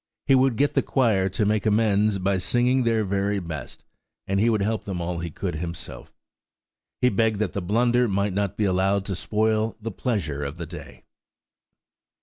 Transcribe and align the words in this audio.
He 0.25 0.33
would 0.33 0.55
get 0.55 0.73
the 0.73 0.81
choir 0.81 1.29
to 1.29 1.45
make 1.45 1.67
amends 1.67 2.17
by 2.17 2.39
singing 2.39 2.85
their 2.85 3.03
very 3.05 3.39
best, 3.39 3.83
and 4.25 4.39
he 4.39 4.49
would 4.49 4.63
help 4.63 4.83
them 4.83 4.99
all 4.99 5.19
he 5.19 5.29
could 5.29 5.53
himself. 5.57 6.11
He 7.01 7.09
begged 7.09 7.37
that 7.37 7.53
the 7.53 7.61
blunder 7.61 8.07
might 8.07 8.33
not 8.33 8.57
be 8.57 8.65
allowed 8.65 9.05
to 9.05 9.15
spoil 9.15 9.77
the 9.79 9.91
pleasure 9.91 10.43
of 10.43 10.57
the 10.57 10.65
day. 10.65 11.03